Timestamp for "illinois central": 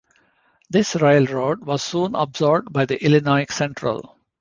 3.05-4.17